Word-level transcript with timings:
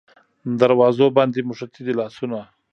دروازو 0.61 1.07
باندې 1.17 1.39
موښتي 1.47 1.81
دی 1.85 1.93
لاسونه 1.99 2.39